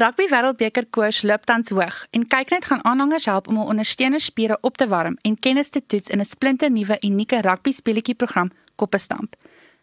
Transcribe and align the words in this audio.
Rugby 0.00 0.28
Wêreldbeker 0.30 0.86
koers 0.88 1.18
loop 1.28 1.42
tans 1.44 1.68
hoog 1.76 1.96
en 2.16 2.22
kyk 2.32 2.52
net 2.54 2.64
gaan 2.64 2.80
aanhangers 2.88 3.26
help 3.28 3.48
om 3.52 3.58
hul 3.60 3.66
ondersteunerspiere 3.74 4.56
op 4.64 4.78
te 4.80 4.86
warm 4.88 5.18
en 5.28 5.36
kennis 5.46 5.68
te 5.68 5.82
toets 5.86 6.08
in 6.08 6.20
'n 6.20 6.24
splinternuwe 6.24 6.96
unieke 7.04 7.40
rugby 7.40 7.72
speletjie 7.72 8.14
program 8.14 8.50
Koppestamp. 8.76 9.36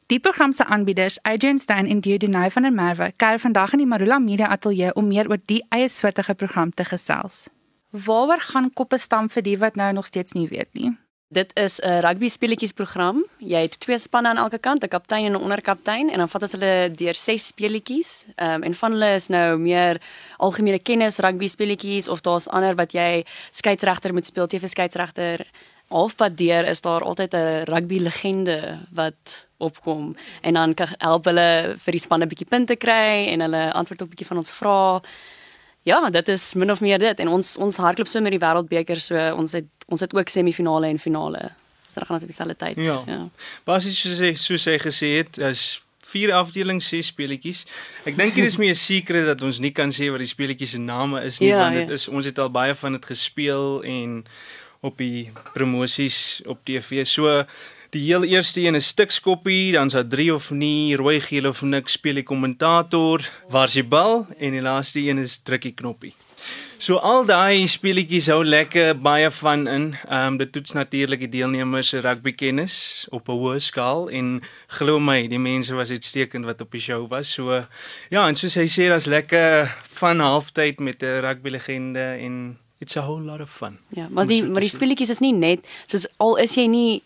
Die 0.05 0.19
program 0.19 0.53
se 0.53 0.65
aanbieders, 0.65 1.21
Adrian 1.21 1.59
Stein 1.59 1.87
en 1.87 1.99
Dieudonay 1.99 2.51
van 2.51 2.61
der 2.61 2.73
Merwe, 2.73 3.11
kuier 3.15 3.39
vandag 3.39 3.71
in 3.71 3.77
die 3.77 3.87
Marula 3.87 4.19
Media 4.19 4.47
Ateljee 4.47 4.93
om 4.93 5.07
meer 5.07 5.29
oor 5.29 5.39
die 5.45 5.65
eie 5.69 5.87
soortige 5.87 6.33
program 6.33 6.73
te 6.73 6.85
gesels. 6.85 7.47
Waaroor 7.89 8.39
gaan 8.39 8.73
Koppestamp 8.73 9.31
vir 9.31 9.43
die 9.43 9.57
wat 9.57 9.75
nou 9.75 9.93
nog 9.93 10.05
steeds 10.05 10.31
nie 10.31 10.47
weet 10.47 10.73
nie? 10.73 10.97
Dit 11.29 11.51
is 11.55 11.79
'n 11.79 11.99
rugby 11.99 12.29
speletjies 12.29 12.71
program. 12.71 13.25
Jy 13.37 13.61
het 13.61 13.79
twee 13.79 13.99
spanne 13.99 14.27
aan 14.27 14.37
elke 14.37 14.57
kant, 14.57 14.83
'n 14.83 14.87
kaptein 14.87 15.25
en 15.25 15.31
'n 15.31 15.41
onderkaptein 15.41 16.09
en 16.09 16.17
dan 16.17 16.29
vat 16.29 16.41
ons 16.41 16.51
hulle 16.51 16.91
deur 16.95 17.13
ses 17.13 17.47
speletjies. 17.47 18.25
Ehm 18.35 18.53
um, 18.53 18.63
en 18.63 18.75
van 18.75 18.91
hulle 18.91 19.13
is 19.13 19.27
nou 19.27 19.57
meer 19.57 20.01
algemene 20.37 20.79
kennis 20.79 21.17
rugby 21.17 21.47
speletjies 21.47 22.07
of 22.07 22.21
daar's 22.21 22.47
ander 22.47 22.75
wat 22.75 22.91
jy 22.91 23.25
skeieregter 23.51 24.13
moet 24.13 24.25
speel, 24.25 24.47
TV 24.47 24.69
skeieregter. 24.69 25.45
Halfpad 25.87 26.37
deur 26.37 26.65
is 26.65 26.81
daar 26.81 27.03
altyd 27.03 27.33
'n 27.33 27.63
rugby 27.63 27.99
legende 27.99 28.79
wat 28.91 29.47
opkom 29.57 30.15
en 30.41 30.53
dan 30.53 30.73
kan 30.73 30.87
help 30.97 31.25
hulle 31.25 31.75
vir 31.77 31.91
die 31.91 32.01
spanne 32.01 32.25
'n 32.25 32.29
bietjie 32.29 32.47
punte 32.49 32.75
kry 32.75 33.27
en 33.27 33.39
hulle 33.41 33.73
antwoord 33.73 34.01
op 34.01 34.07
'n 34.07 34.09
bietjie 34.09 34.27
van 34.27 34.37
ons 34.37 34.51
vrae. 34.51 35.01
Ja, 35.87 36.09
dit 36.11 36.27
is 36.27 36.53
min 36.53 36.71
of 36.71 36.81
meer 36.83 36.99
dit 36.99 37.19
en 37.23 37.29
ons 37.31 37.55
ons 37.63 37.79
hardloop 37.79 38.09
so 38.11 38.19
met 38.23 38.33
die 38.35 38.43
wêreldbeker 38.43 38.99
so 38.99 39.15
ons 39.39 39.55
het 39.55 39.67
ons 39.87 40.03
het 40.03 40.13
ook 40.13 40.29
semifinale 40.29 40.89
en 40.91 40.99
finale. 40.99 41.51
So 41.87 42.01
dan 42.01 42.05
gaan 42.09 42.17
ons 42.17 42.25
op 42.25 42.31
dieselfde 42.33 42.55
tyd. 42.59 42.79
Ja. 42.83 43.03
ja. 43.07 43.21
Basies 43.63 43.99
soos 44.03 44.19
hy 44.19 44.33
soos 44.35 44.65
hy 44.67 44.75
gesê 44.83 45.13
het, 45.21 45.39
is 45.39 45.79
vier 46.07 46.33
afdelings, 46.35 46.87
ses 46.91 47.11
speletjies. 47.13 47.63
Ek 48.07 48.19
dink 48.19 48.35
dit 48.35 48.47
is 48.47 48.59
meer 48.61 48.75
'n 48.75 48.79
secret 48.79 49.25
dat 49.31 49.41
ons 49.41 49.59
nie 49.63 49.71
kan 49.71 49.91
sê 49.95 50.11
wat 50.11 50.23
die 50.23 50.27
speletjies 50.27 50.75
se 50.75 50.81
name 50.83 51.23
is 51.23 51.39
nie, 51.39 51.53
ja, 51.53 51.63
want 51.63 51.79
dit 51.79 51.87
ja. 51.87 51.99
is 51.99 52.07
ons 52.07 52.27
het 52.27 52.39
al 52.39 52.51
baie 52.51 52.75
van 52.75 52.99
dit 52.99 53.05
gespeel 53.05 53.83
en 53.83 54.25
op 54.81 54.97
die 54.97 55.31
promosies 55.53 56.41
op 56.45 56.59
TV. 56.67 57.05
So 57.07 57.45
die 57.89 58.03
heel 58.05 58.23
eerste 58.23 58.61
een 58.61 58.75
is 58.75 58.87
stikskoppie, 58.87 59.71
dan's 59.71 59.93
daar 59.93 60.07
3 60.07 60.33
of 60.33 60.51
nie, 60.51 60.95
rooi, 60.95 61.19
geel 61.21 61.47
of 61.47 61.61
niks, 61.61 61.97
speel 61.97 62.21
die 62.21 62.27
kommentator, 62.27 63.23
waar's 63.49 63.73
die 63.73 63.83
bal 63.83 64.25
en 64.37 64.51
die 64.51 64.61
laaste 64.61 64.99
een 64.99 65.17
is 65.23 65.39
drukkie 65.39 65.73
knoppie. 65.73 66.13
So 66.77 66.99
al 67.01 67.25
daai 67.25 67.65
speletjies 67.65 68.27
hou 68.29 68.43
lekker 68.45 68.93
baie 69.01 69.31
van 69.39 69.65
in. 69.67 69.85
Ehm 70.05 70.33
um, 70.33 70.37
dit 70.37 70.51
toets 70.53 70.75
natuurlik 70.77 71.23
die 71.25 71.31
deelnemers 71.39 71.89
se 71.89 72.01
rugby 72.05 72.35
kennis 72.37 73.07
op 73.09 73.29
'n 73.29 73.39
hoë 73.41 73.59
skaal 73.59 74.09
en 74.09 74.41
glo 74.67 74.99
my, 74.99 75.27
die 75.27 75.39
mense 75.39 75.73
was 75.73 75.89
uitstekend 75.89 76.45
wat 76.45 76.61
op 76.61 76.71
die 76.71 76.81
show 76.81 77.09
was. 77.09 77.33
So 77.33 77.65
ja, 78.09 78.27
en 78.27 78.35
soos 78.35 78.55
hy 78.55 78.67
sê, 78.67 78.87
daar's 78.89 79.05
lekker 79.05 79.73
van 79.97 80.19
halftyd 80.19 80.79
met 80.79 81.01
'n 81.01 81.21
rugby 81.21 81.49
legende 81.49 82.17
en 82.21 82.57
it's 82.79 82.97
a 82.97 83.01
whole 83.01 83.23
lot 83.23 83.41
of 83.41 83.49
fun. 83.49 83.79
Ja, 83.89 84.07
maar 84.09 84.27
die 84.27 84.43
maar 84.43 84.61
die 84.61 84.69
speletjies 84.69 85.09
is 85.09 85.19
nie 85.19 85.33
net 85.33 85.65
soos 85.85 86.07
al 86.17 86.37
is 86.37 86.55
jy 86.55 86.67
nie 86.67 87.03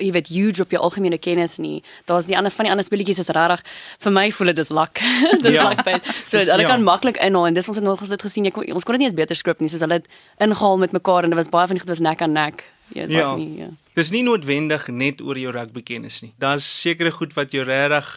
jy 0.00 0.10
weet 0.14 0.28
huge 0.32 0.62
op 0.62 0.72
jou 0.74 0.80
algemene 0.82 1.18
kennis 1.18 1.56
nie. 1.62 1.82
Daar's 2.08 2.26
die 2.26 2.36
ander 2.36 2.52
van 2.52 2.66
die 2.66 2.72
ander 2.72 2.86
speletjies 2.86 3.22
is 3.22 3.30
regtig 3.34 3.62
vir 4.04 4.14
my 4.14 4.26
voel 4.34 4.52
dit 4.52 4.62
is 4.64 4.72
lak. 4.74 5.00
dis 5.44 5.54
ja. 5.54 5.68
lak 5.70 5.84
baie. 5.86 6.00
So 6.24 6.40
hulle 6.40 6.66
ja. 6.66 6.68
kan 6.68 6.84
maklik 6.86 7.20
inhaal 7.22 7.50
en 7.50 7.56
dis 7.58 7.68
ons 7.70 7.78
het 7.78 7.86
nog 7.86 8.02
gesien 8.02 8.20
gesien 8.26 8.48
jy 8.48 8.54
kon, 8.54 8.66
ons 8.74 8.84
kon 8.84 8.98
dit 8.98 9.04
nie 9.04 9.10
eens 9.10 9.18
beter 9.18 9.38
skryf 9.38 9.62
nie 9.62 9.70
soos 9.72 9.84
hulle 9.84 10.00
het 10.02 10.10
ingehaal 10.42 10.78
met 10.82 10.96
mekaar 10.96 11.24
en 11.24 11.34
dit 11.34 11.38
was 11.38 11.52
baie 11.52 11.70
van 11.70 11.78
die 11.78 11.84
goed 11.84 11.94
was 11.94 12.04
nek 12.04 12.22
aan 12.22 12.36
nek. 12.36 12.66
Ja, 12.92 13.06
ja. 13.08 13.34
nie. 13.36 13.56
Ja. 13.62 13.72
Dis 13.96 14.10
nie 14.10 14.24
noodwendig 14.26 14.88
net 14.90 15.22
oor 15.24 15.38
jou 15.38 15.52
rugby 15.54 15.82
kennis 15.82 16.20
nie. 16.24 16.34
Daar's 16.42 16.66
sekere 16.66 17.14
goed 17.14 17.34
wat 17.38 17.54
jou 17.54 17.64
regtig 17.64 18.12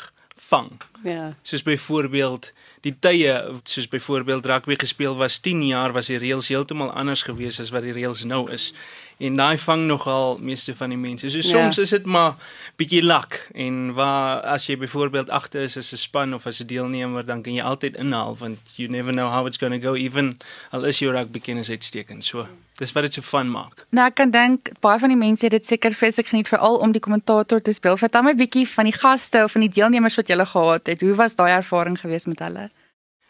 vang. 0.48 0.72
Ja. 1.04 1.34
Soos 1.46 1.64
byvoorbeeld 1.64 2.52
die 2.86 2.94
tye 3.00 3.34
soos 3.68 3.88
byvoorbeeld 3.92 4.46
rugby 4.46 4.78
gespeel 4.80 5.18
was 5.20 5.40
10 5.40 5.66
jaar 5.68 5.94
was 5.96 6.12
die 6.12 6.20
reëls 6.22 6.50
heeltemal 6.52 6.92
anders 6.92 7.26
gewees 7.28 7.60
as 7.64 7.72
wat 7.74 7.86
die 7.88 7.96
reëls 7.96 8.24
nou 8.28 8.46
is 8.54 8.72
en 9.18 9.36
daai 9.36 9.58
vang 9.58 9.86
nogal 9.90 10.38
meeste 10.38 10.76
van 10.76 10.90
die 10.94 10.98
mense. 10.98 11.30
So 11.30 11.42
soms 11.42 11.76
ja. 11.76 11.82
is 11.82 11.90
dit 11.90 12.06
maar 12.06 12.36
bietjie 12.78 13.02
lak 13.04 13.40
en 13.58 13.94
waar 13.98 14.44
as 14.54 14.68
jy 14.70 14.78
byvoorbeeld 14.78 15.32
agter 15.34 15.66
is 15.66 15.78
as 15.78 15.92
'n 15.94 15.98
span 15.98 16.34
of 16.34 16.46
as 16.46 16.62
'n 16.62 16.68
deelnemer 16.68 17.26
dan 17.26 17.42
kan 17.42 17.54
jy 17.54 17.64
altyd 17.64 17.96
inhaal 17.98 18.38
want 18.38 18.60
you 18.76 18.90
never 18.90 19.12
know 19.12 19.30
how 19.32 19.46
it's 19.48 19.58
going 19.58 19.74
to 19.74 19.88
go 19.88 19.96
even 19.96 20.38
al 20.72 20.86
is 20.86 21.00
jou 21.00 21.12
rugby 21.12 21.40
kennis 21.40 21.70
uitstekend. 21.70 22.26
So 22.26 22.48
dis 22.78 22.92
wat 22.92 23.04
dit 23.04 23.14
so 23.14 23.22
fun 23.22 23.52
maak. 23.52 23.86
Nou 23.90 24.08
ek 24.08 24.16
kan 24.16 24.32
dink 24.32 24.70
baie 24.80 25.00
van 25.00 25.10
die 25.10 25.18
mense 25.18 25.46
het 25.46 25.52
dit 25.52 25.66
seker 25.66 25.94
vreeslik 25.94 26.28
geniet 26.28 26.48
veral 26.48 26.78
om 26.78 26.92
die 26.92 27.02
kommentator 27.02 27.62
te 27.62 27.74
speel. 27.74 27.98
Vertel 27.98 28.24
my 28.24 28.36
bietjie 28.36 28.68
van 28.68 28.86
die 28.86 28.94
gaste 28.94 29.44
of 29.44 29.52
van 29.52 29.62
die 29.62 29.74
deelnemers 29.74 30.16
wat 30.16 30.28
jy 30.28 30.46
gehad 30.46 30.88
het. 30.88 31.02
Hoe 31.02 31.16
was 31.16 31.36
daai 31.36 31.52
ervaring 31.52 32.00
geweest 32.00 32.28
met 32.28 32.40
hulle? 32.40 32.70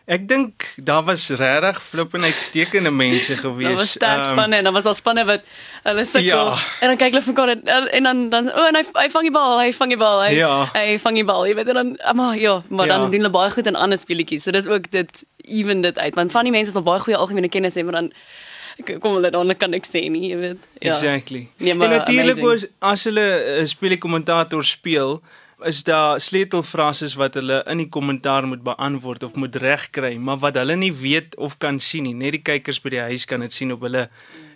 Ek 0.08 0.24
dink 0.24 0.64
daar 0.80 1.04
was 1.04 1.26
regtig 1.36 1.82
flippend 1.84 2.24
uitstekende 2.24 2.92
mense 2.96 3.36
gewees. 3.38 3.68
Daar 3.68 3.76
was 3.76 3.90
sterk 3.92 4.22
um, 4.22 4.26
spanne 4.26 4.56
en 4.56 4.64
dan 4.64 4.74
was 4.74 4.86
al 4.88 4.94
spanne 4.96 5.26
wat 5.28 5.42
hulle 5.84 6.06
sukkel. 6.06 6.24
Ja. 6.24 6.60
En 6.80 6.94
dan 6.94 7.00
kyk 7.02 7.12
hulle 7.12 7.24
vir 7.26 7.34
mekaar 7.34 7.90
en 7.98 8.08
dan 8.08 8.22
dan 8.32 8.48
o, 8.48 8.56
oh, 8.56 8.70
en 8.70 8.78
hy 8.80 8.84
hy 9.02 9.10
vang 9.12 9.26
die 9.28 9.34
bal, 9.36 9.58
hy 9.60 9.74
vang 9.76 9.92
die 9.92 10.00
bal, 10.00 10.22
hy 10.24 10.30
ja. 10.38 10.52
hy 10.78 10.96
vang 11.04 11.20
die 11.20 11.26
bal. 11.28 11.44
Jy 11.50 11.58
weet 11.60 11.72
dan 11.76 11.92
maar 12.16 12.40
ja, 12.40 12.62
maar 12.70 12.88
ja. 12.88 12.94
dan 12.94 13.12
doen 13.12 13.20
hulle 13.20 13.34
baie 13.36 13.52
goed 13.52 13.68
in 13.68 13.76
ander 13.76 14.00
speletjies. 14.00 14.48
So 14.48 14.56
dis 14.56 14.70
ook 14.72 14.88
dit 14.96 15.26
even 15.44 15.84
dit 15.84 16.00
uit. 16.00 16.16
Want 16.16 16.32
van 16.32 16.48
die 16.48 16.56
mense 16.56 16.72
is 16.72 16.80
al 16.80 16.88
baie 16.88 17.04
goeie 17.04 17.20
algemene 17.20 17.52
kennis 17.52 17.76
hê, 17.76 17.84
maar 17.84 18.00
dan 18.00 18.14
kom 18.86 19.18
hulle 19.18 19.34
dan 19.36 19.52
kan 19.60 19.76
ek 19.76 19.92
sê 19.92 20.06
nie, 20.08 20.30
jy 20.30 20.40
weet. 20.40 20.64
Ja. 20.80 20.94
Exactly. 20.96 21.50
Nee, 21.58 21.76
maar 21.76 21.92
en 21.92 22.00
natuurlik 22.00 22.40
as 22.80 23.04
hulle 23.10 23.28
'n 23.28 23.60
uh, 23.60 23.68
speelkommentator 23.68 24.64
speel, 24.64 25.20
is 25.66 25.84
daar 25.84 26.22
sleutelfrases 26.22 27.16
wat 27.18 27.34
hulle 27.40 27.64
in 27.66 27.82
die 27.82 27.90
kommentaar 27.90 28.46
moet 28.48 28.62
beantwoord 28.64 29.24
of 29.24 29.36
moet 29.36 29.56
regkry, 29.56 30.16
maar 30.18 30.38
wat 30.44 30.56
hulle 30.60 30.76
nie 30.76 30.94
weet 30.94 31.36
of 31.36 31.58
kan 31.58 31.80
sien 31.80 32.06
nie. 32.06 32.14
Net 32.14 32.38
die 32.38 32.44
kykers 32.46 32.82
by 32.84 32.94
die 32.94 33.06
huis 33.10 33.26
kan 33.26 33.42
dit 33.42 33.54
sien 33.54 33.74
op 33.74 33.82
hulle 33.88 34.08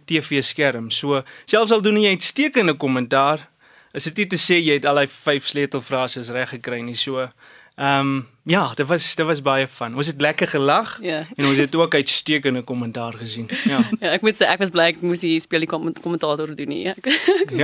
TV-skerm. 0.10 0.92
So, 0.94 1.24
selfs 1.50 1.74
al 1.74 1.82
doen 1.82 1.98
jy 1.98 2.12
'n 2.12 2.20
uitstekende 2.20 2.74
kommentaar, 2.74 3.48
is 3.94 4.04
dit 4.04 4.18
nie 4.18 4.28
te 4.28 4.38
sê 4.38 4.62
jy 4.62 4.74
het 4.74 4.86
al 4.86 4.96
daai 4.96 5.08
vyf 5.08 5.48
sleutelfrases 5.48 6.30
reg 6.30 6.50
gekry 6.50 6.82
nie. 6.82 6.96
So, 6.96 7.30
ehm 7.78 8.00
um, 8.00 8.28
ja, 8.44 8.74
dit 8.76 8.88
was 8.88 9.16
dit 9.16 9.26
was 9.26 9.42
baie 9.42 9.68
van. 9.68 9.96
Ons 9.96 10.08
het 10.08 10.22
lekker 10.22 10.48
gelag 10.48 11.00
yeah. 11.02 11.26
Ja. 11.26 11.36
en 11.36 11.46
ons 11.46 11.58
het 11.58 11.76
ook 11.76 11.94
uitstekende 11.96 12.62
kommentaar 12.62 13.14
gesien. 13.14 13.50
Ja. 13.66 13.82
ja, 14.02 14.12
ek 14.12 14.22
moet 14.22 14.36
sê 14.36 14.46
ek 14.46 14.60
was 14.60 14.70
bly 14.70 14.92
ek 14.94 15.02
moes 15.02 15.22
hier 15.22 15.42
speel 15.42 15.66
die 15.66 15.70
kommentator 16.02 16.56
doen 16.56 16.68
nie. 16.68 16.94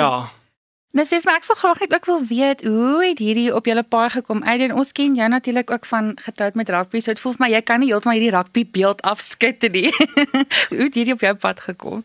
ja. 0.02 0.32
Nou 0.98 1.04
sê 1.06 1.20
vir 1.22 1.36
ek 1.38 1.44
sal 1.46 1.58
graag 1.60 1.82
net 1.84 1.92
ook 1.94 2.08
wil 2.10 2.24
weet 2.26 2.64
hoe 2.66 3.04
het 3.04 3.20
hierdie 3.22 3.52
op 3.54 3.68
julle 3.70 3.84
paai 3.86 4.10
gekom? 4.10 4.40
Aiden, 4.50 4.72
ons 4.74 4.90
ken 4.98 5.14
jou 5.14 5.28
natuurlik 5.30 5.70
ook 5.70 5.86
van 5.86 6.16
getroud 6.18 6.56
met 6.58 6.72
rugby, 6.74 7.02
so 7.06 7.14
dit 7.14 7.22
voel 7.22 7.36
vir 7.36 7.44
my 7.44 7.50
jy 7.52 7.60
kan 7.68 7.84
nie 7.84 7.92
heeltemal 7.92 8.18
hierdie 8.18 8.32
rugby 8.34 8.64
beeld 8.80 9.04
afskud 9.06 9.68
nie. 9.76 9.92
hoe 10.72 10.88
het 10.88 10.98
hierdie 10.98 11.14
op 11.14 11.22
jou 11.22 11.36
pad 11.44 11.62
gekom? 11.68 12.02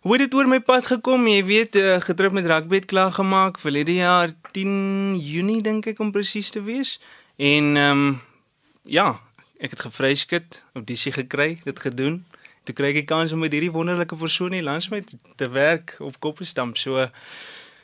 Hoe 0.00 0.14
het 0.16 0.24
dit 0.24 0.38
oor 0.38 0.48
my 0.48 0.60
pad 0.64 0.88
gekom? 0.88 1.28
Jy 1.28 1.42
weet, 1.50 1.76
uh, 1.76 1.98
getroud 2.00 2.38
met 2.38 2.48
rugby 2.48 2.80
het 2.80 2.88
klaar 2.88 3.12
gemaak 3.12 3.60
vir 3.60 3.76
hierdie 3.82 3.98
jaar 4.00 4.32
10 4.56 5.20
Junie 5.20 5.60
dink 5.60 5.90
ek 5.92 6.00
om 6.00 6.14
presies 6.14 6.48
te 6.56 6.64
wees. 6.64 6.96
En 7.36 7.76
ehm 7.76 8.06
um, 8.06 8.18
ja, 8.88 9.10
ek 9.60 9.76
het 9.76 9.84
gevryskut, 9.84 10.62
audisie 10.72 11.12
gekry, 11.12 11.58
dit 11.68 11.84
gedoen. 11.84 12.22
Toe 12.64 12.72
kry 12.72 12.94
ek 12.94 13.02
die 13.02 13.08
kans 13.12 13.36
om 13.36 13.44
met 13.44 13.52
hierdie 13.52 13.74
wonderlike 13.74 14.16
persoon 14.16 14.56
hier 14.56 14.64
langs 14.64 14.88
my 14.88 15.04
te 15.36 15.52
werk 15.52 15.98
op 16.00 16.16
Koppestamp. 16.24 16.80
So 16.80 17.04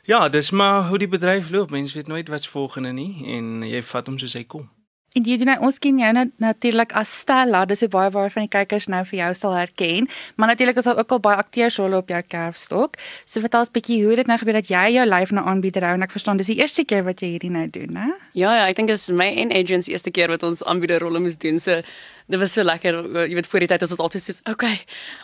Ja, 0.07 0.29
dis 0.29 0.51
maar 0.51 0.87
hoe 0.87 0.97
die 0.97 1.07
bedryf 1.07 1.49
loop. 1.49 1.69
Mense 1.69 1.93
weet 1.93 2.07
nooit 2.07 2.27
wat's 2.27 2.47
volgende 2.47 2.93
nie 2.95 3.25
en 3.27 3.63
jy 3.67 3.81
vat 3.83 4.07
hom 4.07 4.15
soos 4.17 4.37
hy 4.39 4.45
kom. 4.47 4.69
En 5.17 5.25
jy 5.27 5.35
doen 5.41 5.49
nou 5.49 5.57
ons 5.67 5.79
ken 5.83 5.97
jou 5.99 6.11
natuurlik 6.39 6.93
as 6.95 7.11
Stella, 7.23 7.65
dis 7.67 7.81
hoe 7.83 7.89
baie 7.91 8.11
baie 8.13 8.31
van 8.31 8.45
die 8.45 8.51
kykers 8.53 8.87
nou 8.91 9.01
vir 9.09 9.17
jou 9.19 9.29
sal 9.35 9.55
herken, 9.57 10.07
maar 10.35 10.51
natuurlik 10.53 10.79
is 10.79 10.87
daar 10.87 10.99
ook 11.01 11.11
al 11.11 11.21
baie 11.25 11.41
akteursrolle 11.41 11.99
op 11.99 12.11
jou 12.13 12.21
kerfstok. 12.21 12.95
So 13.25 13.43
vertel 13.43 13.65
ons 13.65 13.73
bietjie 13.75 13.99
hoe 14.05 14.15
dit 14.21 14.31
nou 14.31 14.37
gebeur 14.39 14.59
dat 14.61 14.71
jy 14.71 14.85
jou 14.95 15.05
lyf 15.09 15.33
na 15.35 15.43
aanbieder 15.43 15.83
hou 15.89 15.95
en 15.97 16.07
ek 16.07 16.15
verstaan 16.15 16.39
dis 16.39 16.53
die 16.53 16.59
eerste 16.61 16.85
keer 16.87 17.03
wat 17.07 17.23
jy 17.23 17.33
hierdie 17.33 17.51
nou 17.51 17.65
doen, 17.67 17.99
hè? 17.99 18.11
Ja 18.31 18.53
ja, 18.61 18.67
ek 18.67 18.79
dink 18.79 18.93
dit 18.93 18.99
is 18.99 19.09
my 19.11 19.27
en 19.43 19.51
agency 19.51 19.91
eerste 19.91 20.13
keer 20.15 20.31
wat 20.31 20.47
ons 20.47 20.63
aanbiederrolle 20.63 21.19
moet 21.19 21.39
doen. 21.41 21.59
So 21.59 21.81
dit 22.27 22.39
was 22.39 22.53
so 22.53 22.63
lekker. 22.63 22.97
Jy 23.27 23.35
weet 23.37 23.47
voor 23.47 23.63
die 23.63 23.69
tyd 23.71 23.83
was 23.83 23.93
ons 23.95 24.01
altyd 24.03 24.23
soos, 24.23 24.39
"Oké, 24.51 24.71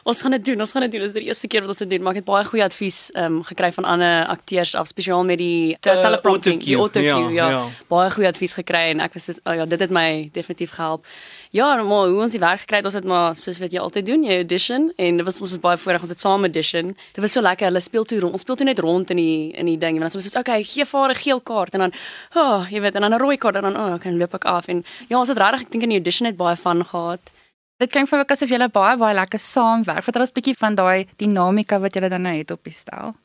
ons 0.04 0.22
gaan 0.22 0.32
dit 0.32 0.46
doen. 0.46 0.60
Ons 0.62 0.72
gaan 0.72 0.82
dit 0.82 0.92
doen. 0.92 1.02
Dit 1.02 1.10
is 1.10 1.20
die 1.20 1.28
eerste 1.28 1.48
keer 1.48 1.62
wat 1.62 1.70
ons 1.70 1.78
dit 1.78 1.90
doen." 1.90 2.02
Maar 2.02 2.12
ek 2.12 2.16
het 2.16 2.26
baie 2.26 2.46
goeie 2.46 2.64
advies 2.64 3.12
ehm 3.12 3.26
um, 3.26 3.44
gekry 3.44 3.72
van 3.72 3.84
ander 3.84 4.26
akteurs 4.26 4.76
af 4.76 4.88
spesiaal 4.88 5.24
met 5.24 5.38
die 5.38 5.78
te 5.80 5.90
uh, 5.90 6.02
teleprompting, 6.02 6.64
die 6.64 6.76
autocue, 6.76 7.34
ja, 7.34 7.50
ja. 7.50 7.50
ja. 7.50 7.70
Baie 7.88 8.10
goeie 8.10 8.28
advies 8.28 8.54
gekry 8.54 8.90
en 8.90 9.00
ek 9.00 9.14
was 9.14 9.26
so, 9.26 9.34
"Oh 9.44 9.56
ja, 9.56 9.66
dit 9.66 9.80
het 9.80 9.92
my 9.92 10.30
definitief 10.32 10.72
gehelp." 10.72 11.06
Ja, 11.50 11.84
maar 11.84 12.08
hoe 12.08 12.22
ons 12.22 12.32
die 12.32 12.40
werk 12.40 12.60
gekry 12.60 12.78
het, 12.78 12.86
ons 12.86 12.94
het 12.94 13.04
maar 13.04 13.36
soos 13.36 13.60
wat 13.60 13.72
jy 13.72 13.80
altyd 13.80 14.06
doen, 14.06 14.24
jy 14.24 14.36
audition 14.36 14.94
en 14.98 15.18
dit 15.18 15.26
was 15.26 15.42
ons 15.42 15.52
het 15.52 15.62
baie 15.62 15.78
voorreg 15.78 16.02
ons 16.02 16.10
het 16.10 16.20
saam 16.20 16.40
audition. 16.40 16.96
Dit 17.14 17.22
was 17.22 17.32
so 17.32 17.42
lekker. 17.42 17.66
Hulle 17.66 17.80
speel 17.80 18.04
toe 18.04 18.20
rond. 18.20 18.32
Ons 18.32 18.42
speel 18.42 18.56
toe 18.56 18.66
net 18.66 18.80
rond 18.80 19.10
in 19.10 19.18
die 19.18 19.52
in 19.52 19.66
die 19.66 19.78
ding 19.78 19.96
en 19.96 20.02
dan 20.02 20.12
was 20.14 20.16
ons 20.16 20.36
okay, 20.36 20.64
gee 20.64 20.86
vir 20.86 21.10
'n 21.10 21.16
geel 21.16 21.42
kaart 21.42 21.74
en 21.74 21.80
dan, 21.80 21.94
oh, 22.36 22.66
jy 22.70 22.82
weet, 22.82 22.96
en 22.96 23.02
dan 23.02 23.14
'n 23.14 23.20
rooi 23.20 23.38
kaart 23.38 23.56
en 23.56 23.62
dan, 23.62 23.78
oh, 23.78 24.00
kan 24.00 24.18
loop 24.18 24.34
ek 24.34 24.46
af 24.46 24.68
en 24.68 24.84
ja, 25.10 25.18
ons 25.18 25.28
het 25.28 25.38
regtig 25.38 25.62
ek 25.62 25.72
dink 25.72 25.84
in 25.84 25.90
die 25.90 25.98
audition 25.98 26.28
het 26.28 26.38
baie 26.38 26.56
van 26.56 26.84
gehad. 26.94 27.34
Dit 27.82 27.92
klink 27.92 28.10
vir 28.10 28.22
my 28.22 28.26
asof 28.32 28.52
julle 28.54 28.70
baie 28.72 28.98
baie 29.02 29.16
lekker 29.18 29.42
saamwerk. 29.42 30.06
Vertel 30.06 30.26
ons 30.26 30.32
'n 30.32 30.40
bietjie 30.40 30.58
van 30.64 30.76
daai 30.76 31.08
dinamika 31.18 31.80
wat 31.80 31.94
julle 31.94 32.10
dan 32.10 32.22
nou 32.22 32.36
het 32.38 32.52
op 32.52 32.64
die 32.64 32.74
stel. 32.74 33.16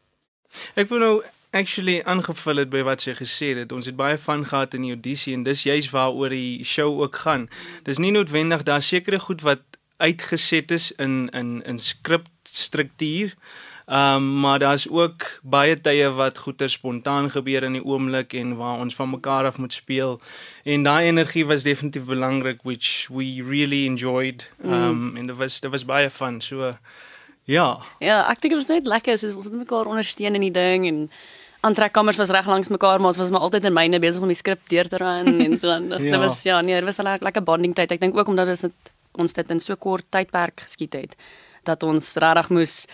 Ek 0.74 0.88
wil 0.88 0.98
nou 0.98 1.16
actually 1.52 2.02
aangevul 2.04 2.56
het 2.56 2.70
by 2.70 2.82
wat 2.84 3.04
sy 3.04 3.14
gesê 3.16 3.54
het. 3.56 3.72
Ons 3.72 3.86
het 3.86 3.96
baie 3.96 4.18
van 4.18 4.44
gehad 4.44 4.74
in 4.74 4.82
die 4.82 4.94
audisie 4.96 5.34
en 5.34 5.44
dis 5.46 5.62
juist 5.62 5.90
waaroor 5.90 6.34
die 6.34 6.64
show 6.64 7.00
ook 7.00 7.16
gaan. 7.24 7.48
Dis 7.84 7.98
nie 7.98 8.12
noodwendig 8.12 8.62
daar 8.68 8.82
sekere 8.82 9.18
goed 9.18 9.44
wat 9.46 9.62
uitgeset 9.98 10.70
is 10.70 10.92
in 10.92 11.28
in 11.28 11.62
in 11.64 11.78
skripstruktuur. 11.78 13.34
Ehm 13.88 14.14
um, 14.14 14.40
maar 14.40 14.58
daar's 14.58 14.88
ook 14.88 15.40
baie 15.43 15.81
tye 15.81 16.11
wat 16.12 16.38
goeie 16.38 16.69
spontaan 16.69 17.31
gebeur 17.31 17.62
in 17.62 17.73
die 17.73 17.85
oomblik 17.85 18.32
en 18.37 18.56
waar 18.56 18.79
ons 18.79 18.94
van 18.94 19.11
mekaar 19.11 19.44
af 19.44 19.56
moet 19.58 19.73
speel. 19.73 20.20
En 20.64 20.82
daai 20.82 21.06
energie 21.06 21.46
was 21.46 21.62
definitief 21.62 22.05
belangrik 22.05 22.58
which 22.62 23.06
we 23.08 23.44
really 23.49 23.87
enjoyed. 23.87 24.49
Ehm 24.62 24.73
um, 24.73 24.99
mm. 24.99 25.17
en 25.17 25.26
dit 25.26 25.37
was 25.37 25.61
dit 25.61 25.70
was 25.70 25.85
baie 25.85 26.11
fun. 26.11 26.40
So 26.40 26.70
ja. 27.44 27.79
Ja, 27.99 28.31
ek 28.31 28.40
dink 28.40 28.55
dit 28.55 28.67
was 28.67 28.76
net 28.76 28.87
lekker. 28.87 29.12
Ons 29.37 29.44
het 29.44 29.52
mekaar 29.52 29.87
ondersteun 29.87 30.35
in 30.35 30.40
die 30.40 30.52
ding 30.52 30.87
en 30.87 31.11
aantrekkamers 31.61 32.17
was 32.17 32.31
reg 32.31 32.46
langs 32.46 32.69
mekaar, 32.69 32.99
maar 32.99 33.08
ons 33.14 33.17
was 33.17 33.31
maar 33.31 33.40
altyd 33.40 33.64
in 33.64 33.73
myne 33.73 33.99
besig 33.99 34.20
om 34.20 34.29
die 34.29 34.37
skrip 34.37 34.69
deur 34.69 34.88
te 34.88 34.96
ran 34.96 35.40
en 35.40 35.58
so. 35.58 35.79
Dit 35.96 36.12
ja. 36.12 36.19
was 36.19 36.43
ja, 36.43 36.61
nee, 36.61 36.75
dit 36.75 36.85
was 36.85 36.99
'n 36.99 37.17
lekker 37.20 37.43
bonding 37.43 37.75
tyd. 37.75 37.93
Ek 37.93 38.00
dink 38.00 38.19
ook 38.19 38.29
omdat 38.29 38.46
dit 38.46 38.70
ons 39.12 39.32
dit 39.32 39.50
in 39.50 39.61
so 39.61 39.76
kort 39.76 40.05
tydperk 40.11 40.61
geskied 40.61 40.93
het 40.93 41.17
dat 41.64 41.82
ons 41.82 42.14
regtig 42.14 42.49
moes 42.49 42.87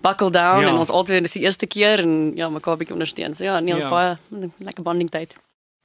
buckle 0.00 0.30
down 0.30 0.62
ja. 0.62 0.68
en 0.68 0.78
ons 0.78 0.90
altyd 0.90 1.22
dis 1.22 1.32
die 1.32 1.42
eerste 1.42 1.66
keer 1.66 1.98
en 1.98 2.32
ja, 2.36 2.48
mekaar 2.48 2.76
bietjie 2.76 2.94
ondersteun. 2.94 3.34
So 3.34 3.44
ja, 3.44 3.60
nee, 3.60 3.76
ja. 3.76 3.88
baie 3.88 4.16
lekker 4.58 4.82
bonding 4.82 5.10
tyd. 5.10 5.36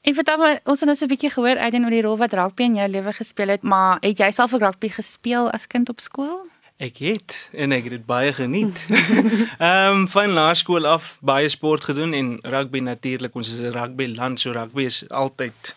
En 0.02 0.16
vertel 0.18 0.38
my, 0.42 0.54
ons 0.66 0.80
het 0.82 0.90
nou 0.90 0.98
so 0.98 1.06
'n 1.06 1.14
bietjie 1.14 1.30
gehoor 1.30 1.58
uit 1.58 1.74
en 1.74 1.84
oor 1.84 1.94
die 1.94 2.02
rol 2.02 2.18
wat 2.18 2.34
rugby 2.34 2.64
in 2.64 2.76
jou 2.76 2.88
lewe 2.90 3.14
gespeel 3.14 3.48
het, 3.48 3.62
maar 3.62 3.98
het 4.02 4.18
jy 4.18 4.32
self 4.32 4.54
ook 4.54 4.62
rugby 4.62 4.90
gespeel 4.90 5.52
as 5.52 5.68
kind 5.68 5.90
op 5.90 6.00
skool? 6.00 6.48
Ek 6.78 6.98
het 6.98 7.50
en 7.54 7.72
ek 7.72 7.84
het 7.84 7.92
dit 7.92 8.06
baie 8.06 8.34
geniet. 8.34 8.86
Ehm 9.60 9.92
um, 9.92 10.08
van 10.08 10.34
laerskool 10.34 10.86
af 10.86 11.18
baie 11.22 11.50
sport 11.50 11.84
gedoen 11.84 12.14
en 12.14 12.40
rugby 12.42 12.80
natuurlik. 12.80 13.36
Ons 13.36 13.54
is 13.54 13.60
'n 13.60 13.74
rugby 13.74 14.08
land, 14.16 14.40
so 14.40 14.52
rugby 14.52 14.84
is 14.84 15.10
altyd 15.10 15.76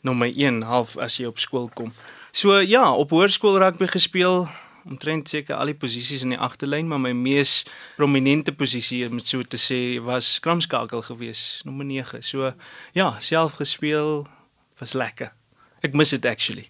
nommer 0.00 0.32
1 0.36 0.62
half 0.62 0.96
as 0.96 1.16
jy 1.16 1.26
op 1.26 1.38
skool 1.38 1.70
kom. 1.74 1.92
So 2.30 2.58
ja, 2.60 2.94
op 2.94 3.10
hoërskool 3.10 3.58
rugby 3.58 3.86
gespeel, 3.86 4.48
omtrent 4.84 5.28
seker 5.28 5.56
al 5.56 5.72
die 5.72 5.76
posisies 5.78 6.22
in 6.22 6.34
die 6.34 6.38
agterlyn, 6.38 6.88
maar 6.88 7.00
my 7.00 7.12
mees 7.16 7.64
prominente 7.96 8.52
posisie 8.52 9.04
om 9.08 9.18
so 9.18 9.42
te 9.42 9.60
sê 9.60 9.80
was 10.04 10.34
skramskakel 10.38 11.02
gewees, 11.10 11.60
nommer 11.64 11.86
9. 11.88 12.22
So 12.22 12.52
ja, 12.94 13.10
self 13.20 13.58
gespeel 13.58 14.26
was 14.78 14.94
lekker. 14.94 15.32
Ek 15.82 15.94
miss 15.94 16.14
dit 16.14 16.26
actually. 16.26 16.68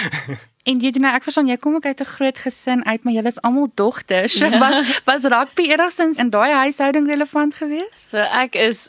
En 0.68 0.76
jy 0.76 0.90
nou 1.00 1.08
ek 1.08 1.24
verstaan 1.24 1.48
jy 1.48 1.56
kom 1.56 1.78
ook 1.78 1.86
uit 1.88 2.00
'n 2.00 2.04
groot 2.04 2.38
gesin 2.38 2.84
uit 2.84 3.02
maar 3.04 3.14
julle 3.14 3.28
is 3.32 3.40
almal 3.40 3.68
dogters. 3.74 4.34
Ja. 4.34 4.58
Was 4.58 5.00
was 5.04 5.24
rugby 5.24 5.70
enigsins 5.72 6.18
in 6.18 6.30
daai 6.30 6.52
huishouding 6.52 7.06
relevant 7.08 7.54
geweest? 7.54 8.10
So 8.10 8.18
ek 8.18 8.54
is 8.54 8.88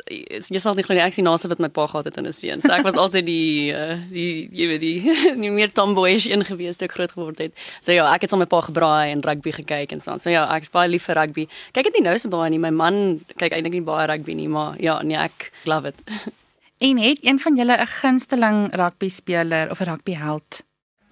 jy 0.52 0.60
sal 0.60 0.76
nie 0.76 0.84
glo 0.84 0.96
nie 0.96 1.04
ek 1.04 1.14
sien 1.14 1.24
naaste 1.24 1.48
wat 1.48 1.60
my 1.60 1.70
pa 1.70 1.88
gehad 1.88 2.06
het 2.06 2.18
in 2.18 2.28
'n 2.28 2.34
seun. 2.34 2.62
So 2.62 2.74
ek 2.74 2.84
was 2.84 2.96
altyd 2.96 3.26
die 3.26 3.72
uh, 3.72 3.96
die 4.12 4.50
jy 4.52 4.68
weet 4.68 4.82
die 4.82 5.00
nie 5.44 5.50
meer 5.50 5.72
tomboyish 5.72 6.28
een 6.28 6.44
geweest 6.44 6.80
toe 6.80 6.88
ek 6.88 6.92
groot 6.92 7.12
geword 7.12 7.40
het. 7.40 7.54
So 7.80 7.92
ja, 7.92 8.14
ek 8.14 8.22
het 8.22 8.30
saam 8.30 8.40
met 8.40 8.52
my 8.52 8.58
pa 8.58 8.68
gebraai 8.68 9.12
en 9.12 9.22
rugby 9.22 9.52
gekyk 9.52 9.92
en 9.92 10.02
so. 10.02 10.18
So 10.18 10.30
ja, 10.30 10.44
ek 10.56 10.62
is 10.62 10.70
baie 10.70 10.90
lief 10.90 11.04
vir 11.04 11.16
rugby. 11.16 11.48
Kyk 11.72 11.84
dit 11.84 11.94
nie 11.94 12.10
nou 12.10 12.18
so 12.20 12.30
baie 12.30 12.50
nie. 12.50 12.60
My 12.60 12.72
man 12.72 13.22
kyk 13.38 13.54
eintlik 13.54 13.72
nie 13.72 13.82
baie 13.82 14.08
rugby 14.08 14.34
nie, 14.34 14.50
maar 14.50 14.76
ja, 14.80 15.02
nee 15.02 15.18
ek 15.18 15.52
love 15.64 15.88
it. 15.88 15.96
En 16.82 16.98
het 16.98 17.20
een 17.22 17.40
van 17.40 17.56
julle 17.56 17.78
'n 17.78 17.88
gunsteling 17.88 18.74
rugby 18.74 19.10
speler 19.10 19.70
of 19.70 19.80
'n 19.80 19.84
rugby 19.84 20.16
held? 20.18 20.64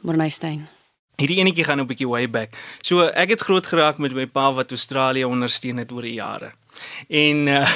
Morneystein. 0.01 0.67
Hierdie 1.19 1.39
enetjie 1.39 1.63
gaan 1.63 1.79
'n 1.81 1.87
bietjie 1.87 2.07
way 2.07 2.29
back. 2.29 2.55
So 2.81 3.07
ek 3.07 3.29
het 3.29 3.41
groot 3.41 3.65
geraak 3.65 3.97
met 3.97 4.13
my 4.13 4.25
pa 4.25 4.53
wat 4.53 4.71
Australië 4.71 5.25
ondersteun 5.25 5.77
het 5.77 5.91
oor 5.91 6.01
die 6.01 6.13
jare. 6.13 6.53
En 7.07 7.47
uh, 7.47 7.67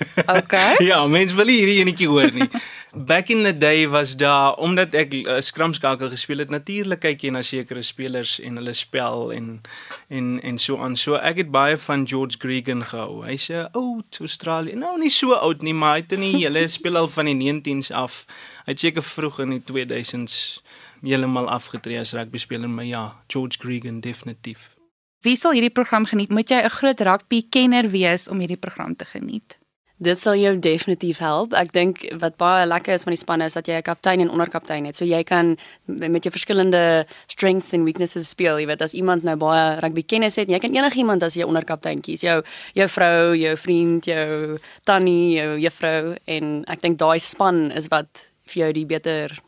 Okay. 0.40 0.76
ja, 0.84 1.06
mens 1.06 1.34
wil 1.36 1.50
hierdie 1.50 1.80
enetjie 1.80 2.08
hoor 2.08 2.32
nie. 2.32 2.48
Back 2.92 3.28
in 3.30 3.44
the 3.44 3.52
day 3.52 3.88
was 3.88 4.16
daar 4.16 4.56
omdat 4.58 4.94
ek 4.98 5.12
uh, 5.14 5.38
skramskakel 5.44 6.10
gespeel 6.10 6.42
het, 6.42 6.50
natuurlik 6.50 7.02
kyk 7.04 7.22
jy 7.22 7.32
na 7.34 7.42
sekere 7.46 7.82
spelers 7.86 8.38
en 8.42 8.58
hulle 8.58 8.74
spel 8.74 9.30
en 9.36 9.60
en 10.08 10.40
en 10.42 10.58
so 10.58 10.80
aan. 10.82 10.96
So 10.96 11.20
ek 11.20 11.44
het 11.44 11.52
baie 11.54 11.76
van 11.76 12.06
George 12.08 12.40
Gregan 12.42 12.82
gehou. 12.82 13.22
Hy's 13.28 13.50
'n 13.50 13.68
oud 13.76 14.18
Australië. 14.20 14.74
Nou 14.74 14.98
nie 14.98 15.12
so 15.12 15.32
oud 15.32 15.62
nie, 15.62 15.74
maar 15.74 15.94
hy 15.98 16.02
het 16.02 16.12
in 16.12 16.26
die 16.26 16.36
hele 16.42 16.68
speel 16.68 16.96
al 16.96 17.08
van 17.08 17.30
die 17.30 17.38
19s 17.38 17.92
af. 17.92 18.24
Hy 18.64 18.72
het 18.72 18.80
seker 18.80 19.02
vroeg 19.02 19.40
in 19.40 19.50
die 19.50 19.64
2000s 19.64 20.60
heeltemal 21.02 21.48
afgetree 21.48 21.98
as 21.98 22.12
rugby 22.12 22.38
speler, 22.38 22.70
maar 22.70 22.84
ja, 22.84 23.22
George 23.26 23.58
Gregan 23.58 24.00
definitief. 24.00 24.76
Wie 25.20 25.36
sal 25.36 25.52
hierdie 25.52 25.72
program 25.72 26.06
geniet? 26.08 26.30
Moet 26.30 26.48
jy 26.48 26.62
'n 26.64 26.70
groot 26.70 27.00
rugby 27.00 27.46
kenner 27.50 27.90
wees 27.90 28.28
om 28.28 28.38
hierdie 28.38 28.56
program 28.56 28.96
te 28.96 29.04
geniet? 29.04 29.58
Dit 30.00 30.18
sal 30.18 30.34
jou 30.40 30.58
definitief 30.58 31.18
help. 31.18 31.52
Ek 31.52 31.72
dink 31.72 31.98
wat 32.22 32.38
baie 32.40 32.64
lekker 32.66 32.94
is 32.94 33.02
van 33.04 33.12
die 33.12 33.20
spanne 33.20 33.44
is 33.44 33.52
dat 33.52 33.66
jy 33.66 33.76
'n 33.76 33.82
kaptein 33.82 34.20
en 34.20 34.30
onderkaptein 34.30 34.86
het. 34.86 34.96
So 34.96 35.04
jy 35.04 35.22
kan 35.22 35.58
met 35.86 36.24
jou 36.24 36.30
verskillende 36.32 37.06
strengths 37.26 37.72
en 37.72 37.84
weaknesses 37.84 38.28
speel. 38.28 38.58
Jy 38.58 38.66
weet 38.66 38.82
as 38.82 38.94
iemand 38.94 39.22
nou 39.22 39.36
baie 39.36 39.78
rugby 39.80 40.02
kennis 40.02 40.36
het, 40.36 40.48
jy 40.48 40.58
kan 40.58 40.74
enigiemand 40.74 41.22
as 41.22 41.34
jy 41.34 41.44
onderkaptein 41.44 42.00
kies. 42.00 42.22
Jou 42.22 42.42
jou 42.72 42.88
vrou, 42.88 43.36
jou 43.36 43.56
vriend, 43.56 44.04
jou 44.04 44.58
tannie, 44.84 45.36
jou 45.36 45.58
juffrou 45.58 46.16
en 46.24 46.64
ek 46.66 46.80
dink 46.80 46.98
daai 46.98 47.18
span 47.20 47.70
is 47.70 47.88
wat 47.88 48.26
vir 48.46 48.62
jou 48.62 48.72
die 48.72 48.86
beter 48.86 49.38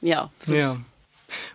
ja, 0.00 0.28
soos, 0.44 0.56
ja. 0.56 0.76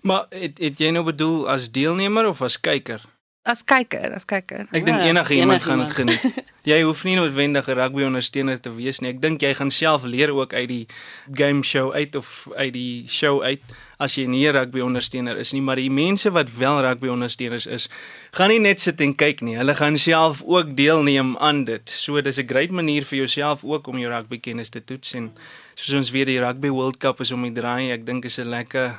Maar 0.01 0.25
het, 0.30 0.57
het 0.57 0.80
jy 0.80 0.89
nou 0.92 1.04
bedoel 1.04 1.50
as 1.50 1.72
deelnemer 1.72 2.27
of 2.27 2.42
as 2.42 2.60
kyker? 2.60 3.01
As 3.45 3.62
kyker, 3.62 4.10
as 4.18 4.25
kyker. 4.25 4.63
Ek 4.74 4.88
dink 4.88 5.04
ja, 5.04 5.12
enige 5.12 5.36
iemand 5.38 5.62
gaan 5.62 5.83
dit 5.83 5.92
geniet. 5.94 6.24
jy 6.72 6.80
hoef 6.81 7.04
nie 7.06 7.13
noodwendig 7.13 7.68
'n 7.69 7.77
rugby 7.77 8.01
ondersteuner 8.07 8.57
te 8.57 8.72
wees 8.74 9.00
nie. 9.00 9.12
Ek 9.13 9.19
dink 9.22 9.45
jy 9.45 9.51
gaan 9.54 9.69
self 9.69 10.01
leer 10.01 10.33
ook 10.33 10.54
uit 10.57 10.66
die 10.68 10.88
game 11.30 11.62
show 11.62 11.94
uit 11.94 12.16
of 12.18 12.48
uit 12.57 12.74
die 12.74 13.06
show 13.06 13.44
uit 13.45 13.62
as 14.01 14.18
jy 14.18 14.25
nie 14.25 14.48
'n 14.50 14.56
rugby 14.57 14.81
ondersteuner 14.81 15.38
is 15.38 15.54
nie, 15.54 15.62
maar 15.62 15.77
die 15.77 15.94
mense 15.94 16.33
wat 16.33 16.50
wel 16.57 16.81
rugby 16.81 17.07
ondersteuners 17.13 17.69
is, 17.69 17.86
gaan 18.33 18.50
nie 18.50 18.60
net 18.60 18.81
sit 18.81 19.01
en 19.01 19.13
kyk 19.13 19.45
nie. 19.45 19.57
Hulle 19.62 19.75
gaan 19.77 19.98
self 19.98 20.42
ook 20.42 20.74
deelneem 20.75 21.38
aan 21.38 21.66
dit. 21.66 21.86
So 21.89 22.22
dis 22.22 22.42
'n 22.42 22.50
great 22.50 22.72
manier 22.72 23.06
vir 23.06 23.18
jouself 23.18 23.63
ook 23.63 23.88
om 23.88 24.00
jou 24.01 24.10
rugby 24.10 24.39
kennis 24.39 24.69
te 24.69 24.81
toets 24.81 25.13
en 25.13 25.38
soos 25.75 25.94
ons 25.94 26.12
weet 26.12 26.27
die 26.33 26.42
Rugby 26.42 26.69
World 26.69 26.98
Cup 26.98 27.22
is 27.22 27.31
om 27.31 27.44
die 27.44 27.54
draai. 27.54 27.92
Ek 27.92 28.06
dink 28.06 28.25
is 28.25 28.39
'n 28.39 28.50
lekker 28.50 28.98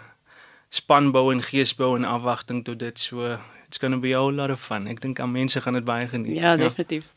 spanbou 0.68 1.32
en 1.32 1.42
geesbou 1.42 1.96
in 1.96 2.04
afwagting 2.04 2.64
tot 2.64 2.78
dit 2.78 2.98
so 2.98 3.36
it's 3.66 3.78
going 3.78 3.94
to 3.94 4.00
be 4.00 4.12
a 4.14 4.18
whole 4.18 4.32
lot 4.32 4.50
of 4.50 4.60
fun. 4.60 4.86
Ek 4.86 5.00
dink 5.02 5.20
aan 5.20 5.32
mense 5.34 5.60
gaan 5.60 5.78
dit 5.78 5.84
baie 5.84 6.06
geniet. 6.08 6.36
Ja, 6.36 6.54
ja. 6.54 6.56
definitief. 6.56 7.10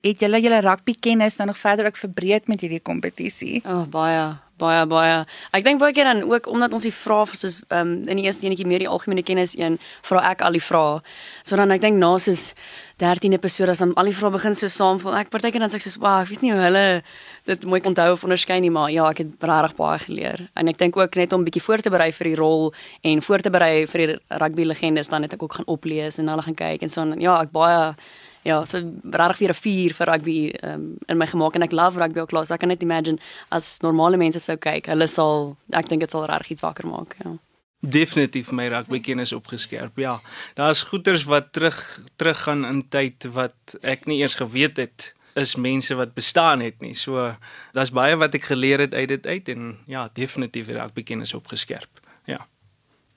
Het 0.00 0.22
julle 0.24 0.40
julle 0.40 0.60
rugby 0.64 0.94
kennis 0.96 1.36
nou 1.36 1.50
nog 1.50 1.58
verder 1.60 1.86
ook 1.86 1.98
verbreek 2.00 2.46
met 2.48 2.62
hierdie 2.64 2.80
kompetisie? 2.80 3.60
Oh, 3.68 3.82
baie, 3.84 4.22
baie, 4.60 4.84
baie. 4.86 5.24
Ek 5.56 5.64
dink 5.66 5.80
baie 5.80 5.94
keer 5.96 6.06
dan 6.10 6.22
ook 6.28 6.46
omdat 6.52 6.76
ons 6.76 6.86
die 6.86 6.94
vrae 6.94 7.26
soos 7.32 7.62
ehm 7.68 7.80
um, 7.80 7.96
in 8.10 8.20
die 8.20 8.28
eerste 8.28 8.46
enetjie 8.46 8.68
meer 8.68 8.84
die 8.84 8.90
algemene 8.90 9.24
kennis 9.26 9.56
een, 9.58 9.80
vra 10.06 10.22
ek 10.30 10.44
al 10.46 10.56
die 10.56 10.64
vrae. 10.64 11.00
So 11.42 11.56
dan 11.56 11.72
ek 11.74 11.82
dink 11.82 11.98
na 11.98 12.12
soos 12.18 12.52
13 13.00 13.32
episode 13.32 13.72
as 13.72 13.80
al 13.80 14.10
die 14.10 14.14
vrae 14.16 14.30
begin 14.30 14.54
so 14.54 14.68
saamval. 14.68 15.16
Ek 15.16 15.32
partykeer 15.32 15.64
dan 15.64 15.72
sê 15.72 15.80
ek 15.80 15.86
soos, 15.88 15.98
"Wag, 15.98 16.24
ek 16.24 16.28
weet 16.30 16.42
nie 16.42 16.52
hoe 16.52 16.60
hulle 16.60 17.02
dit 17.44 17.64
mooi 17.64 17.80
onthou 17.80 18.12
of 18.12 18.24
onderskei 18.26 18.60
nie, 18.60 18.70
maar 18.70 18.90
ja, 18.92 19.08
ek 19.10 19.22
het 19.24 19.44
regtig 19.50 19.76
baie 19.76 19.98
geleer. 19.98 20.48
En 20.54 20.68
ek 20.68 20.78
dink 20.78 20.96
ook 20.96 21.14
net 21.14 21.32
om 21.32 21.44
bietjie 21.44 21.62
voor 21.62 21.82
te 21.84 21.90
berei 21.90 22.10
vir 22.12 22.30
die 22.30 22.36
rol 22.36 22.72
en 23.02 23.22
voor 23.22 23.44
te 23.44 23.50
berei 23.50 23.86
vir 23.86 24.06
die 24.06 24.18
rugby 24.42 24.66
legendes, 24.68 25.08
dan 25.08 25.22
het 25.22 25.32
ek 25.32 25.42
ook 25.42 25.58
gaan 25.58 25.66
oplees 25.66 26.18
en 26.18 26.28
hulle 26.28 26.42
gaan 26.42 26.58
kyk 26.58 26.82
en 26.82 26.92
so 26.92 27.00
en 27.02 27.20
ja, 27.20 27.40
ek 27.42 27.52
baie 27.54 27.94
ja, 28.42 28.64
so 28.64 28.78
regtig 29.02 29.38
weer 29.38 29.50
'n 29.50 29.62
vuur 29.62 29.94
vir 29.94 30.06
rugby 30.06 30.52
um, 30.64 30.96
in 31.08 31.18
my 31.18 31.26
gemaak 31.26 31.54
en 31.54 31.62
ek 31.62 31.72
love 31.72 31.98
rugby 31.98 32.20
ook 32.20 32.32
laas. 32.32 32.50
Ek 32.50 32.60
kan 32.60 32.68
net 32.68 32.82
imagine 32.82 33.18
as 33.50 33.78
normale 33.80 34.16
mense 34.16 34.40
sou 34.40 34.56
kyk, 34.56 34.86
hulle 34.86 35.06
sal 35.06 35.56
ek 35.72 35.88
dink 35.88 36.00
dit 36.00 36.10
sal 36.10 36.26
regtig 36.26 36.50
iets 36.50 36.62
wakker 36.62 36.86
maak, 36.86 37.16
ja. 37.24 37.36
Definitief 37.80 38.52
my 38.52 38.68
rugby 38.68 39.00
kennis 39.00 39.32
opgeskerp. 39.32 39.96
Ja, 39.96 40.20
daar's 40.54 40.82
goeters 40.84 41.24
wat 41.24 41.52
terug 41.52 42.00
teruggaan 42.16 42.64
in 42.64 42.88
tyd 42.88 43.24
wat 43.32 43.76
ek 43.82 44.06
nie 44.06 44.20
eers 44.20 44.36
geweet 44.36 44.76
het 44.76 45.14
is 45.34 45.56
mense 45.56 45.94
wat 45.94 46.14
bestaan 46.14 46.60
het 46.60 46.80
nie. 46.80 46.94
So 46.94 47.36
daar's 47.72 47.90
baie 47.90 48.16
wat 48.16 48.34
ek 48.34 48.50
geleer 48.52 48.78
het 48.84 48.94
uit 48.94 49.08
dit 49.08 49.26
uit 49.26 49.48
en 49.48 49.78
ja, 49.86 50.08
definitief 50.12 50.66
het 50.66 50.76
ek 50.76 50.94
bekennis 50.94 51.34
opgeskerp. 51.34 52.00
Ja. 52.26 52.46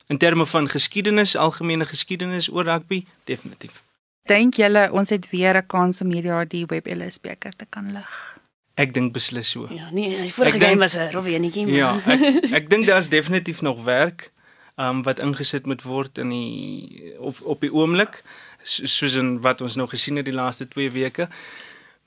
In 0.08 0.18
terme 0.18 0.46
van 0.46 0.70
geskiedenis, 0.70 1.36
algemene 1.36 1.86
geskiedenis 1.86 2.50
oor 2.52 2.64
rugby, 2.64 3.06
definitief. 3.24 3.84
Dink 4.30 4.56
julle 4.56 4.86
ons 4.96 5.10
het 5.12 5.26
weer 5.32 5.58
'n 5.58 5.68
kans 5.68 6.02
om 6.02 6.12
hierdie 6.12 6.32
jaar 6.32 6.48
die 6.48 6.66
Web 6.66 6.88
Ellis 6.88 7.20
beker 7.20 7.52
te 7.52 7.66
kan 7.70 7.92
lig? 7.92 8.40
Ek 8.76 8.94
dink 8.94 9.14
beslis 9.14 9.50
so. 9.50 9.68
Ja, 9.70 9.90
nee, 9.92 10.22
die 10.22 10.34
vorige 10.34 10.60
game 10.60 10.80
was 10.80 10.96
'n 10.96 11.12
rowwe 11.12 11.34
enetjie. 11.34 11.68
Ja, 11.68 12.00
ek, 12.06 12.52
ek 12.52 12.70
dink 12.70 12.88
daar's 12.88 13.10
definitief 13.10 13.62
nog 13.62 13.84
werk 13.84 14.32
um 14.78 15.04
wat 15.04 15.20
ingesit 15.20 15.66
moet 15.66 15.84
word 15.84 16.18
in 16.18 16.30
die 16.30 17.14
op 17.20 17.38
op 17.42 17.62
die 17.62 17.74
oomblik 17.74 18.24
soos 18.64 19.14
in 19.14 19.42
wat 19.42 19.62
ons 19.62 19.76
nou 19.76 19.88
gesien 19.88 20.16
het 20.16 20.26
die 20.26 20.34
laaste 20.34 20.68
2 20.68 20.92
weke. 20.92 21.28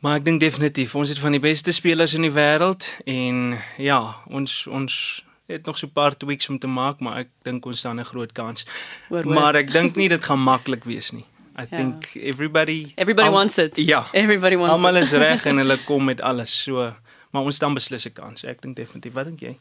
Maar 0.00 0.16
ek 0.16 0.24
dink 0.24 0.40
definitief 0.40 0.94
ons 0.94 1.08
het 1.08 1.18
van 1.18 1.32
die 1.32 1.40
beste 1.40 1.72
spelers 1.72 2.14
in 2.14 2.22
die 2.22 2.32
wêreld 2.32 2.90
en 3.04 3.58
ja, 3.76 4.16
ons 4.26 4.66
ons 4.66 5.24
het 5.46 5.66
nog 5.66 5.78
so 5.78 5.86
'n 5.86 5.92
paar 5.92 6.16
tweaks 6.16 6.48
om 6.48 6.58
te 6.58 6.66
maak, 6.66 7.00
maar 7.00 7.18
ek 7.18 7.28
dink 7.42 7.66
ons 7.66 7.78
staan 7.78 8.00
'n 8.00 8.04
groot 8.04 8.32
kans. 8.32 8.66
Hoor, 9.08 9.22
hoor. 9.22 9.34
Maar 9.34 9.54
ek 9.54 9.70
dink 9.70 9.96
nie 9.96 10.08
dit 10.08 10.24
gaan 10.24 10.40
maklik 10.40 10.84
wees 10.84 11.10
nie. 11.10 11.24
I 11.58 11.66
ja. 11.70 11.76
think 11.76 12.14
everybody 12.16 12.92
everybody 12.96 13.28
al, 13.28 13.34
wants 13.34 13.58
it. 13.58 13.76
Ja. 13.76 14.06
Everybody 14.12 14.56
wants 14.56 14.74
Almal 14.74 14.96
it. 14.96 15.02
is 15.02 15.12
reg 15.12 15.46
en 15.46 15.56
hulle 15.56 15.78
kom 15.88 16.04
met 16.04 16.20
alles. 16.20 16.62
So, 16.62 16.92
maar 17.30 17.42
ons 17.42 17.58
dan 17.58 17.74
beslis 17.74 18.04
'n 18.06 18.12
kans. 18.12 18.44
Ek 18.44 18.60
dink 18.62 18.76
definitief. 18.76 19.12
Wat 19.12 19.24
dink 19.24 19.40
jy? 19.40 19.58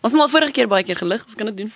Ons 0.00 0.12
het 0.12 0.20
al 0.20 0.28
vorige 0.28 0.52
keer 0.52 0.68
baie 0.68 0.84
keer 0.84 0.96
gelig. 0.96 1.24
Wat 1.26 1.34
kan 1.34 1.46
dit 1.46 1.56
doen? 1.56 1.72